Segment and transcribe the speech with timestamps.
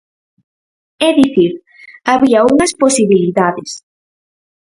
[1.07, 1.51] É dicir,
[2.13, 3.71] había unhas posibilidades.